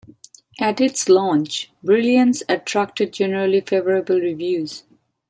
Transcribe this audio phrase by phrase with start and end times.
[0.59, 4.81] At its launch, Brilliance attracted generally favorable reviews.